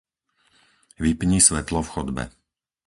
[1.03, 2.23] Vypni svetlo v chodbe.